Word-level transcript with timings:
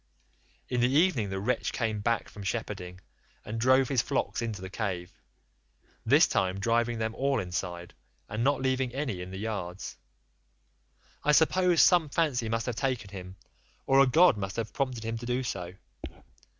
In 0.67 0.81
the 0.81 0.89
evening 0.89 1.29
the 1.29 1.39
wretch 1.39 1.73
came 1.73 1.99
back 1.99 2.27
from 2.27 2.41
shepherding, 2.41 3.01
and 3.45 3.59
drove 3.61 3.87
his 3.87 4.01
flocks 4.01 4.41
into 4.41 4.59
the 4.59 4.69
cave—this 4.71 6.27
time 6.27 6.59
driving 6.59 6.97
them 6.97 7.13
all 7.13 7.39
inside, 7.39 7.93
and 8.27 8.43
not 8.43 8.63
leaving 8.63 8.91
any 8.95 9.21
in 9.21 9.29
the 9.29 9.37
yards; 9.37 9.97
I 11.23 11.33
suppose 11.33 11.83
some 11.83 12.09
fancy 12.09 12.49
must 12.49 12.65
have 12.65 12.77
taken 12.77 13.11
him, 13.11 13.35
or 13.85 13.99
a 13.99 14.07
god 14.07 14.37
must 14.37 14.55
have 14.55 14.73
prompted 14.73 15.03
him 15.03 15.19
to 15.19 15.25
do 15.27 15.43
so. 15.43 15.75